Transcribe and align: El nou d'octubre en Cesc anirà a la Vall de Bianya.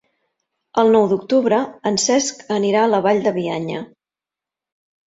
El 0.83 0.89
nou 0.95 1.05
d'octubre 1.11 1.59
en 1.91 2.01
Cesc 2.07 2.43
anirà 2.59 2.83
a 2.87 2.91
la 2.95 3.05
Vall 3.09 3.23
de 3.29 3.39
Bianya. 3.39 3.89